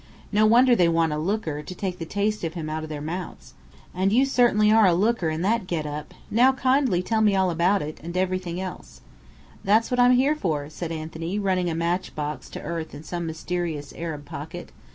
No 0.31 0.47
wonder 0.47 0.75
they 0.75 0.89
want 0.89 1.13
a 1.13 1.19
'looker' 1.19 1.61
to 1.61 1.75
take 1.75 1.99
the 1.99 2.07
taste 2.07 2.43
of 2.43 2.55
him 2.55 2.71
out 2.71 2.81
of 2.81 2.89
their 2.89 3.03
mouths. 3.03 3.53
And 3.93 4.11
you 4.11 4.25
certainly 4.25 4.71
are 4.71 4.87
a 4.87 4.95
'looker' 4.95 5.29
in 5.29 5.43
that 5.43 5.67
get 5.67 5.85
up. 5.85 6.15
Now 6.31 6.53
kindly 6.53 7.03
tell 7.03 7.21
me 7.21 7.35
all 7.35 7.51
about 7.51 7.83
it, 7.83 7.99
and 8.01 8.17
everything 8.17 8.59
else." 8.59 9.01
"That's 9.63 9.91
what 9.91 9.99
I'm 9.99 10.13
here 10.13 10.33
for," 10.35 10.71
said 10.71 10.91
Anthony, 10.91 11.37
running 11.37 11.69
a 11.69 11.75
match 11.75 12.15
box 12.15 12.49
to 12.49 12.61
earth 12.63 12.95
in 12.95 13.03
some 13.03 13.27
mysterious 13.27 13.93
Arab 13.95 14.25
pocket. 14.25 14.71